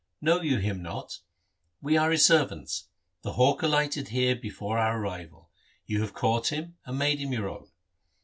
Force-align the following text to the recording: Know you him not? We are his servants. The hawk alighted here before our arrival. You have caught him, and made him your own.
Know 0.19 0.41
you 0.41 0.57
him 0.57 0.81
not? 0.81 1.19
We 1.79 1.95
are 1.95 2.09
his 2.09 2.25
servants. 2.25 2.87
The 3.21 3.33
hawk 3.33 3.61
alighted 3.61 4.07
here 4.07 4.35
before 4.35 4.79
our 4.79 4.99
arrival. 4.99 5.51
You 5.85 6.01
have 6.01 6.15
caught 6.15 6.47
him, 6.47 6.75
and 6.85 6.97
made 6.97 7.19
him 7.19 7.31
your 7.33 7.47
own. 7.47 7.69